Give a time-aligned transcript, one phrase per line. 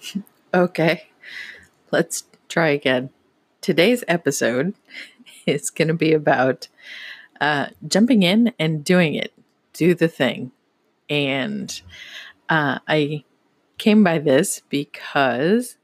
[0.54, 1.08] Okay,
[1.90, 3.10] let's try again.
[3.60, 4.72] Today's episode
[5.46, 6.68] is going to be about
[7.38, 9.34] uh, jumping in and doing it,
[9.74, 10.52] do the thing.
[11.10, 11.80] And
[12.48, 13.24] uh, I
[13.76, 15.76] came by this because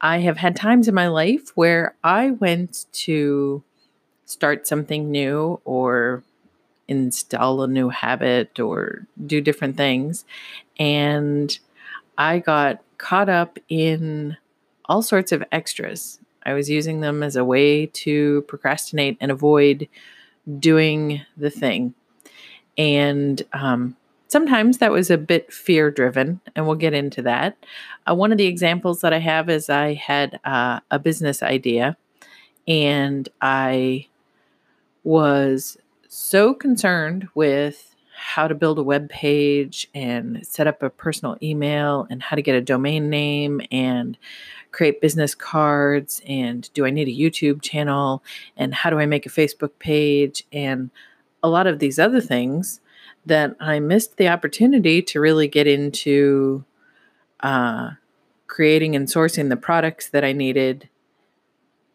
[0.00, 3.62] I have had times in my life where I went to
[4.24, 6.22] start something new or
[6.88, 10.24] install a new habit or do different things.
[10.78, 11.58] And
[12.16, 14.36] I got caught up in
[14.84, 16.20] all sorts of extras.
[16.44, 19.88] I was using them as a way to procrastinate and avoid
[20.58, 21.94] doing the thing.
[22.76, 23.96] And um,
[24.28, 27.56] sometimes that was a bit fear driven, and we'll get into that.
[28.08, 31.96] Uh, one of the examples that I have is I had uh, a business idea
[32.68, 34.06] and I
[35.02, 37.89] was so concerned with
[38.20, 42.42] how to build a web page and set up a personal email and how to
[42.42, 44.18] get a domain name and
[44.72, 48.22] create business cards and do I need a YouTube channel
[48.58, 50.90] and how do I make a Facebook page and
[51.42, 52.82] a lot of these other things
[53.24, 56.62] that I missed the opportunity to really get into
[57.40, 57.92] uh,
[58.48, 60.90] creating and sourcing the products that I needed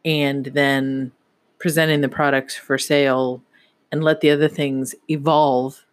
[0.03, 1.12] and then
[1.59, 3.44] presenting the products for sale
[3.92, 5.84] and let the other things evolve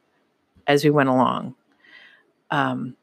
[0.67, 1.55] as we went along.
[2.51, 2.97] Um,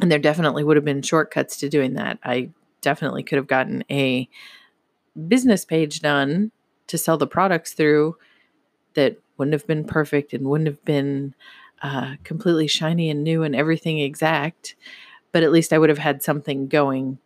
[0.00, 2.18] and there definitely would have been shortcuts to doing that.
[2.24, 4.28] I definitely could have gotten a
[5.28, 6.50] business page done
[6.86, 8.16] to sell the products through
[8.94, 11.34] that wouldn't have been perfect and wouldn't have been
[11.82, 14.76] uh, completely shiny and new and everything exact.
[15.32, 17.18] But at least I would have had something going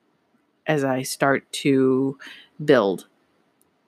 [0.66, 2.18] as I start to
[2.64, 3.06] build.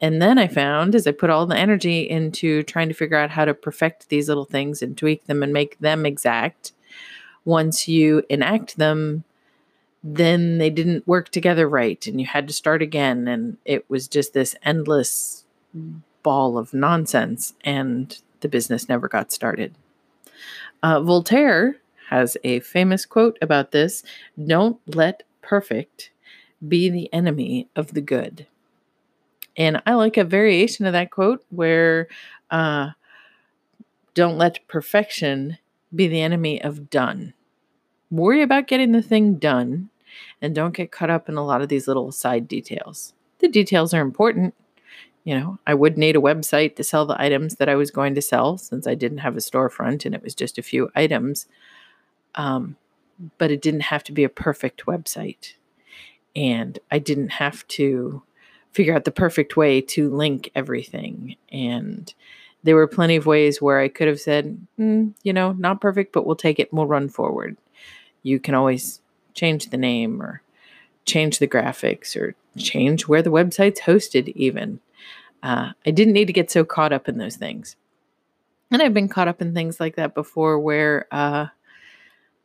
[0.00, 3.30] And then I found as I put all the energy into trying to figure out
[3.30, 6.72] how to perfect these little things and tweak them and make them exact,
[7.44, 9.24] once you enact them,
[10.04, 13.26] then they didn't work together right and you had to start again.
[13.26, 15.44] And it was just this endless
[16.22, 17.54] ball of nonsense.
[17.64, 19.74] And the business never got started.
[20.82, 21.78] Uh, Voltaire
[22.10, 24.04] has a famous quote about this
[24.46, 26.10] Don't let perfect
[26.66, 28.46] be the enemy of the good.
[29.56, 32.08] And I like a variation of that quote where
[32.50, 32.90] uh,
[34.14, 35.58] don't let perfection
[35.94, 37.34] be the enemy of done.
[38.10, 39.90] Worry about getting the thing done
[40.40, 43.14] and don't get caught up in a lot of these little side details.
[43.40, 44.54] The details are important.
[45.24, 48.14] You know, I would need a website to sell the items that I was going
[48.14, 51.46] to sell since I didn't have a storefront and it was just a few items.
[52.34, 52.76] Um,
[53.36, 55.54] but it didn't have to be a perfect website.
[56.34, 58.22] And I didn't have to
[58.72, 61.36] figure out the perfect way to link everything.
[61.50, 62.12] And
[62.62, 66.12] there were plenty of ways where I could have said, mm, you know, not perfect,
[66.12, 67.56] but we'll take it we'll run forward.
[68.22, 69.00] You can always
[69.34, 70.42] change the name or
[71.04, 74.80] change the graphics or change where the website's hosted, even.
[75.42, 77.76] Uh, I didn't need to get so caught up in those things.
[78.70, 81.46] And I've been caught up in things like that before where uh,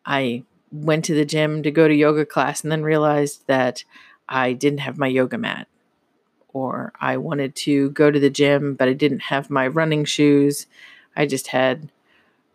[0.06, 3.83] I went to the gym to go to yoga class and then realized that
[4.29, 5.67] I didn't have my yoga mat
[6.53, 10.67] or I wanted to go to the gym, but I didn't have my running shoes.
[11.15, 11.89] I just had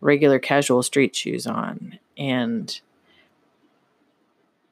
[0.01, 1.99] regular casual street shoes on.
[2.17, 2.79] And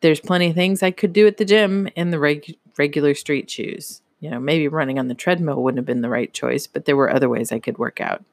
[0.01, 3.49] there's plenty of things I could do at the gym in the reg- regular street
[3.49, 4.01] shoes.
[4.19, 6.95] You know, maybe running on the treadmill wouldn't have been the right choice, but there
[6.95, 8.23] were other ways I could work out.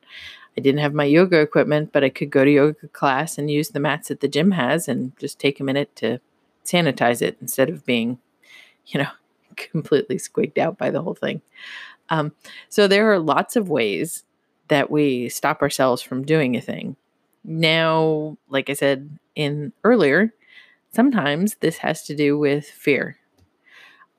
[0.56, 3.71] I didn't have my yoga equipment, but I could go to yoga class and use
[3.71, 6.21] the mats that the gym has and just take a minute to
[6.65, 8.19] sanitize it instead of being,
[8.87, 9.11] you know,
[9.57, 11.43] completely squigged out by the whole thing.
[12.11, 12.33] Um,
[12.69, 14.25] so there are lots of ways
[14.69, 16.97] that we stop ourselves from doing a thing.
[17.45, 20.33] Now, like I said in earlier,
[20.93, 23.19] sometimes this has to do with fear.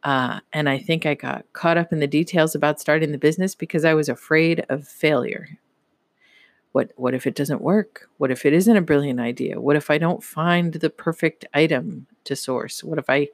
[0.03, 3.55] Uh, and I think I got caught up in the details about starting the business
[3.55, 5.57] because I was afraid of failure.
[6.73, 8.09] What what if it doesn't work?
[8.17, 9.59] What if it isn't a brilliant idea?
[9.59, 12.83] What if I don't find the perfect item to source?
[12.83, 13.29] What if I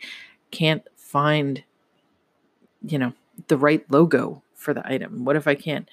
[0.52, 1.64] can't find
[2.86, 3.14] you know,
[3.48, 5.26] the right logo for the item?
[5.26, 5.90] What if I can't?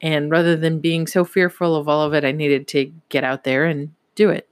[0.00, 3.44] And rather than being so fearful of all of it, I needed to get out
[3.44, 4.48] there and do it.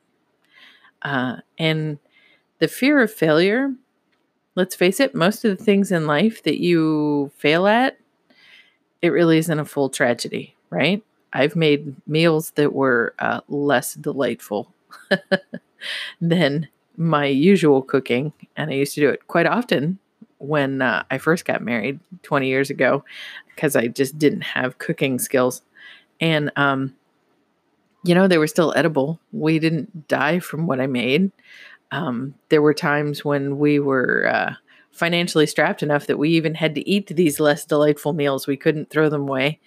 [1.03, 1.99] Uh, and
[2.61, 3.75] the fear of failure,
[4.55, 7.99] let's face it, most of the things in life that you fail at,
[9.03, 11.03] it really isn't a full tragedy, right?
[11.35, 14.73] I've made meals that were uh, less delightful
[16.21, 19.99] than my usual cooking, and I used to do it quite often
[20.47, 23.05] when uh, I first got married 20 years ago
[23.49, 25.63] because I just didn't have cooking skills.
[26.21, 26.95] And, um,
[28.05, 29.21] you know, they were still edible.
[29.33, 31.33] We didn't die from what I made.
[31.91, 34.55] Um, there were times when we were uh,
[34.91, 38.47] financially strapped enough that we even had to eat these less delightful meals.
[38.47, 39.61] We couldn't throw them away,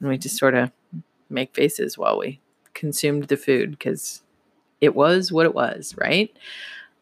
[0.00, 0.70] and we just sort of
[1.28, 2.40] make faces while we
[2.74, 4.22] consumed the food because
[4.80, 6.36] it was what it was, right?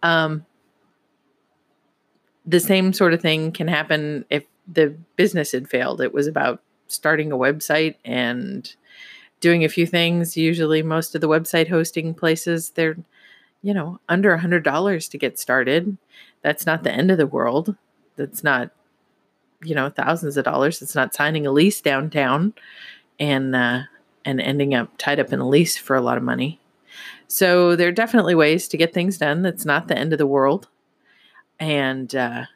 [0.02, 0.46] Um,
[2.50, 6.00] the same sort of thing can happen if the business had failed.
[6.00, 8.74] It was about starting a website and
[9.40, 10.36] doing a few things.
[10.36, 12.96] Usually, most of the website hosting places, they're,
[13.62, 15.96] you know, under a $100 to get started.
[16.42, 17.76] That's not the end of the world.
[18.16, 18.70] That's not,
[19.62, 20.82] you know, thousands of dollars.
[20.82, 22.54] It's not signing a lease downtown
[23.18, 23.82] and, uh,
[24.24, 26.60] and ending up tied up in a lease for a lot of money.
[27.28, 29.42] So there are definitely ways to get things done.
[29.42, 30.68] That's not the end of the world,
[31.60, 32.46] and uh,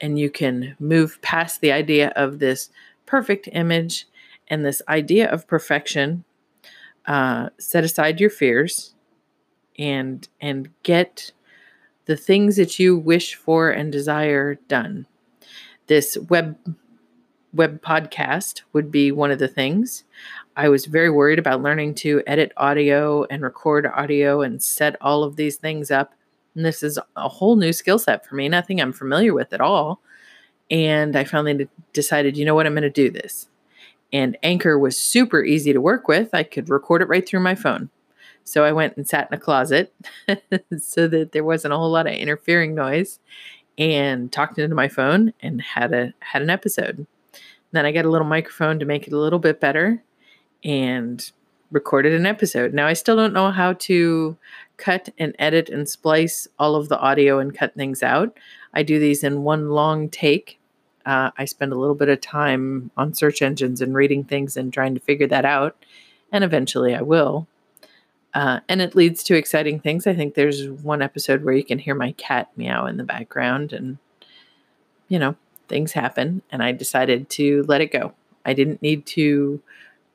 [0.00, 2.70] and you can move past the idea of this
[3.06, 4.06] perfect image
[4.48, 6.24] and this idea of perfection.
[7.06, 8.94] Uh, set aside your fears,
[9.78, 11.32] and and get
[12.06, 15.06] the things that you wish for and desire done.
[15.86, 16.56] This web
[17.52, 20.04] web podcast would be one of the things.
[20.56, 25.22] I was very worried about learning to edit audio and record audio and set all
[25.24, 26.14] of these things up.
[26.54, 29.60] And this is a whole new skill set for me, nothing I'm familiar with at
[29.60, 30.00] all.
[30.70, 33.48] And I finally decided, you know what, I'm going to do this.
[34.12, 36.30] And Anchor was super easy to work with.
[36.32, 37.90] I could record it right through my phone.
[38.44, 39.92] So I went and sat in a closet
[40.78, 43.18] so that there wasn't a whole lot of interfering noise
[43.78, 47.06] and talked into my phone and had a had an episode.
[47.72, 50.02] Then I got a little microphone to make it a little bit better
[50.62, 51.30] and
[51.74, 52.72] recorded an episode.
[52.72, 54.36] Now, I still don't know how to
[54.76, 58.38] cut and edit and splice all of the audio and cut things out.
[58.72, 60.58] I do these in one long take.
[61.04, 64.72] Uh, I spend a little bit of time on search engines and reading things and
[64.72, 65.76] trying to figure that out.
[66.32, 67.46] And eventually I will.
[68.32, 70.06] Uh, and it leads to exciting things.
[70.06, 73.72] I think there's one episode where you can hear my cat meow in the background,
[73.72, 73.98] and,
[75.08, 75.36] you know,
[75.68, 76.42] things happen.
[76.50, 78.12] And I decided to let it go.
[78.44, 79.62] I didn't need to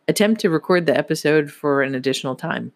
[0.10, 2.74] attempt to record the episode for an additional time.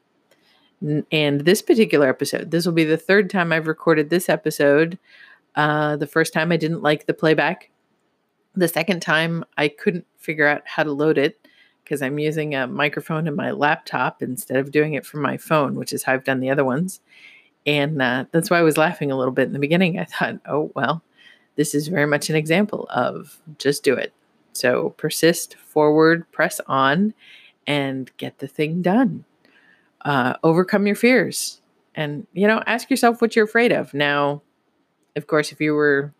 [1.12, 5.00] And this particular episode, this will be the third time I've recorded this episode.
[5.56, 7.71] Uh, the first time I didn't like the playback.
[8.56, 11.47] The second time I couldn't figure out how to load it
[11.83, 15.75] because I'm using a microphone in my laptop instead of doing it from my phone,
[15.75, 17.01] which is how I've done the other ones.
[17.65, 19.97] And uh, that's why I was laughing a little bit in the beginning.
[19.97, 21.01] I thought, oh, well,
[21.56, 24.13] this is very much an example of just do it.
[24.53, 27.13] So persist forward, press on,
[27.67, 29.25] and get the thing done.
[30.03, 31.61] Uh, overcome your fears.
[31.95, 33.94] And, you know, ask yourself what you're afraid of.
[33.94, 34.41] Now,
[35.15, 36.13] of course, if you were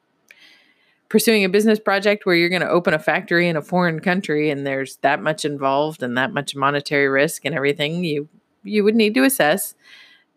[1.10, 4.50] pursuing a business project where you're going to open a factory in a foreign country
[4.50, 8.28] and there's that much involved and that much monetary risk and everything, you
[8.64, 9.76] you would need to assess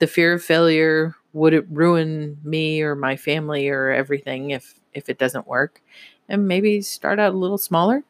[0.00, 1.14] the fear of failure.
[1.32, 5.82] Would it ruin me or my family or everything if if it doesn't work?
[6.28, 8.05] And maybe start out a little smaller.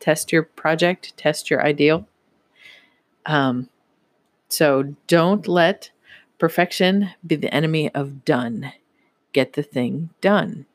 [0.00, 2.06] Test your project, test your ideal.
[3.26, 3.68] Um,
[4.48, 5.90] so don't let
[6.38, 8.72] perfection be the enemy of done.
[9.32, 10.66] Get the thing done.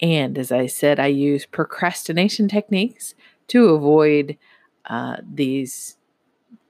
[0.00, 3.14] And as I said, I use procrastination techniques
[3.48, 4.36] to avoid
[4.84, 5.96] uh, these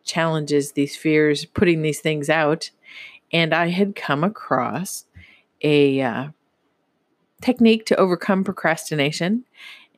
[0.04, 2.70] challenges, these fears, putting these things out.
[3.32, 5.06] And I had come across
[5.62, 6.28] a uh,
[7.42, 9.44] technique to overcome procrastination.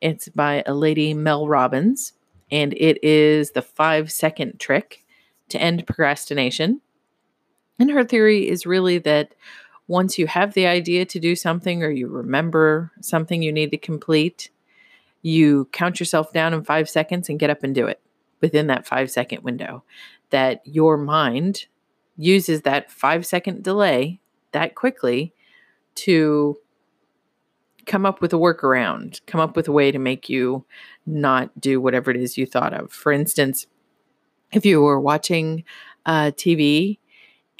[0.01, 2.13] It's by a lady, Mel Robbins,
[2.51, 5.03] and it is the five second trick
[5.49, 6.81] to end procrastination.
[7.79, 9.33] And her theory is really that
[9.87, 13.77] once you have the idea to do something or you remember something you need to
[13.77, 14.49] complete,
[15.21, 17.99] you count yourself down in five seconds and get up and do it
[18.41, 19.83] within that five second window.
[20.29, 21.65] That your mind
[22.17, 24.19] uses that five second delay
[24.51, 25.33] that quickly
[25.95, 26.57] to
[27.89, 30.63] come up with a workaround, come up with a way to make you
[31.07, 32.93] not do whatever it is you thought of.
[32.93, 33.65] For instance,
[34.53, 35.63] if you were watching
[36.05, 36.99] uh, TV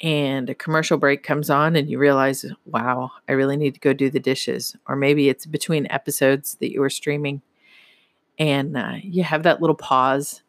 [0.00, 3.92] and a commercial break comes on and you realize, wow, I really need to go
[3.92, 4.76] do the dishes.
[4.86, 7.42] Or maybe it's between episodes that you were streaming
[8.38, 10.42] and uh, you have that little pause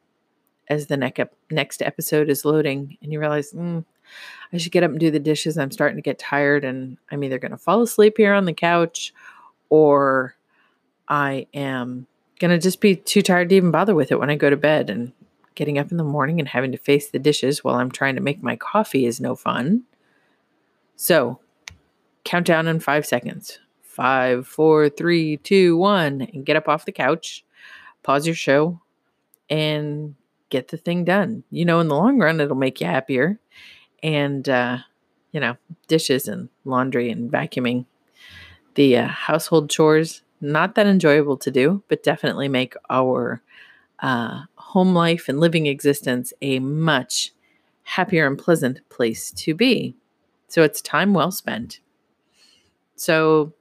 [0.70, 3.84] as the next, next episode is loading and you realize, mm,
[4.54, 5.58] I should get up and do the dishes.
[5.58, 8.54] I'm starting to get tired and I'm either going to fall asleep here on the
[8.54, 9.12] couch
[9.72, 10.36] or
[11.08, 12.06] I am
[12.40, 14.58] going to just be too tired to even bother with it when I go to
[14.58, 14.92] bed.
[14.92, 15.14] And
[15.56, 18.22] getting up in the morning and having to face the dishes while I'm trying to
[18.22, 19.84] make my coffee is no fun.
[20.96, 21.40] So,
[22.24, 27.44] countdown in five seconds five, four, three, two, one, and get up off the couch,
[28.04, 28.80] pause your show,
[29.50, 30.16] and
[30.50, 31.44] get the thing done.
[31.52, 33.40] You know, in the long run, it'll make you happier.
[34.02, 34.80] And uh,
[35.32, 37.86] you know, dishes and laundry and vacuuming.
[38.76, 43.42] The uh, household chores, not that enjoyable to do, but definitely make our
[44.00, 47.32] uh, home life and living existence a much
[47.84, 49.96] happier and pleasant place to be.
[50.48, 51.80] So it's time well spent.
[52.96, 53.54] So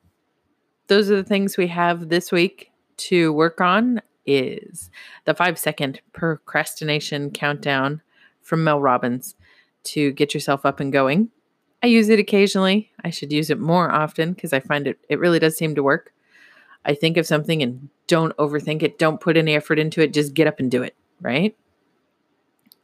[0.87, 4.91] those are the things we have this week to work on is
[5.25, 8.03] the 5 second procrastination countdown
[8.43, 9.35] from Mel Robbins
[9.83, 11.31] to get yourself up and going.
[11.83, 12.91] I use it occasionally.
[13.03, 15.83] I should use it more often because I find it it really does seem to
[15.83, 16.13] work.
[16.85, 18.99] I think of something and don't overthink it.
[18.99, 20.13] Don't put any effort into it.
[20.13, 21.57] Just get up and do it, right?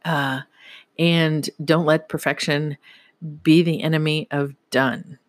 [0.05, 0.41] Uh,
[0.97, 2.77] and don't let perfection
[3.43, 5.19] be the enemy of done.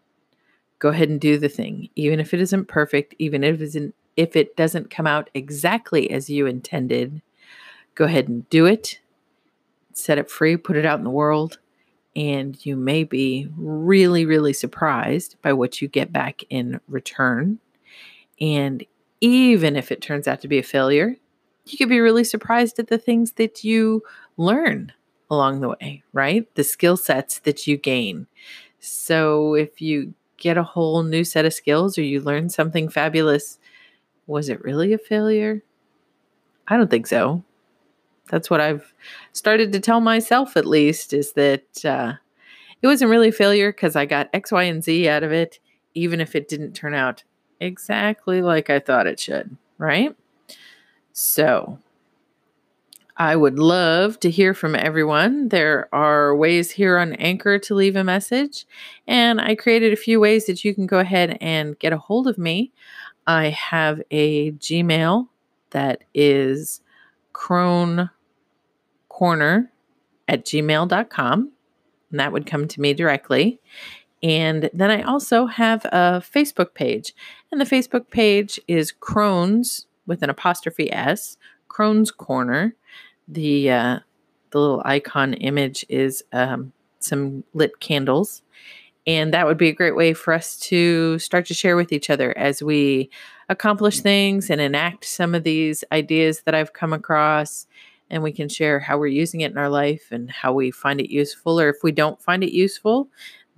[0.79, 3.95] Go ahead and do the thing, even if it isn't perfect, even if it isn't
[4.17, 7.23] if it doesn't come out exactly as you intended.
[7.95, 9.01] Go ahead and do it.
[9.93, 11.59] Set it free, put it out in the world,
[12.19, 17.61] and you may be really, really surprised by what you get back in return.
[18.41, 18.85] And
[19.21, 21.15] even if it turns out to be a failure,
[21.65, 24.03] you could be really surprised at the things that you
[24.37, 24.93] learn
[25.31, 26.53] along the way, right?
[26.57, 28.27] The skill sets that you gain.
[28.81, 33.61] So if you get a whole new set of skills or you learn something fabulous,
[34.27, 35.63] was it really a failure?
[36.67, 37.45] I don't think so.
[38.29, 38.93] That's what I've
[39.33, 42.15] started to tell myself, at least, is that uh,
[42.83, 45.59] it wasn't really failure because I got X, Y, and Z out of it,
[45.95, 47.25] even if it didn't turn out
[47.61, 50.15] exactly like I thought it should, right?
[51.13, 51.79] So
[53.17, 55.49] I would love to hear from everyone.
[55.49, 58.65] There are ways here on Anchor to leave a message,
[59.09, 62.29] and I created a few ways that you can go ahead and get a hold
[62.29, 62.73] of me.
[63.27, 65.29] I have a Gmail
[65.71, 66.81] that is
[67.33, 68.11] crone
[69.19, 69.69] corner
[70.29, 71.53] at gmail.com,
[72.11, 73.59] and that would come to me directly.
[74.23, 77.15] And then I also have a Facebook page,
[77.51, 82.77] and the Facebook page is Crone's with an apostrophe S, Crone's Corner.
[83.27, 83.99] The uh,
[84.51, 88.43] the little icon image is um, some lit candles,
[89.05, 92.09] and that would be a great way for us to start to share with each
[92.09, 93.11] other as we
[93.49, 97.67] accomplish things and enact some of these ideas that I've come across.
[98.11, 101.01] And we can share how we're using it in our life and how we find
[101.01, 103.09] it useful, or if we don't find it useful,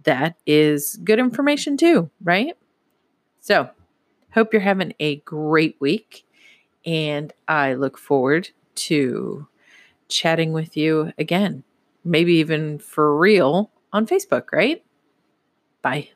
[0.05, 2.57] that is good information too, right?
[3.41, 3.71] So,
[4.33, 6.27] hope you're having a great week.
[6.87, 9.47] And I look forward to
[10.09, 11.65] chatting with you again,
[12.05, 14.83] maybe even for real on Facebook, right?
[15.83, 16.11] Bye.